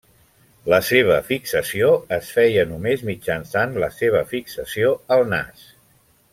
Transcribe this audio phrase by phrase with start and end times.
[0.73, 5.71] La seva fixació es feia només mitjançant la seva fixació al nas.